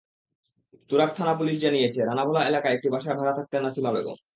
[0.89, 4.17] তুরাগ থানার পুলিশ জানিয়েছে, রানাভোলা এলাকায় একটি বাসায় ভাড়া থাকতেন নাসিমা বেগম।